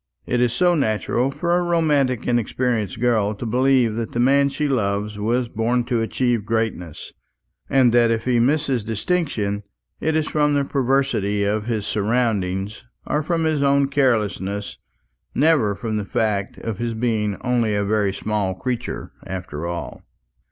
[0.25, 4.67] It is so natural for a romantic inexperienced girl to believe that the man she
[4.67, 7.13] loves was born to achieve greatness;
[7.69, 9.61] and that if he misses distinction,
[9.99, 14.79] it is from the perversity of his surroundings or from his own carelessness,
[15.35, 20.01] never from the fact of his being only a very small creature after all.